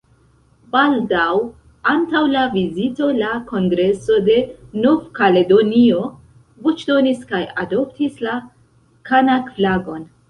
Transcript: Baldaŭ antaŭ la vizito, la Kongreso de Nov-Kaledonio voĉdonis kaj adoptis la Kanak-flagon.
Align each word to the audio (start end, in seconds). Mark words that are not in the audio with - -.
Baldaŭ 0.75 1.33
antaŭ 1.91 2.21
la 2.35 2.45
vizito, 2.55 3.09
la 3.19 3.35
Kongreso 3.51 4.17
de 4.31 4.37
Nov-Kaledonio 4.87 6.01
voĉdonis 6.69 7.23
kaj 7.35 7.43
adoptis 7.67 8.21
la 8.29 8.39
Kanak-flagon. 9.13 10.07